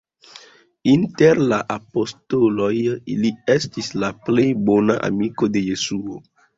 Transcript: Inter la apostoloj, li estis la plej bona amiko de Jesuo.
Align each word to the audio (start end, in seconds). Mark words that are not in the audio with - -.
Inter 0.93 1.41
la 1.51 1.59
apostoloj, 1.75 2.71
li 3.21 3.33
estis 3.59 3.93
la 4.07 4.13
plej 4.27 4.51
bona 4.73 5.01
amiko 5.13 5.55
de 5.57 5.69
Jesuo. 5.73 6.23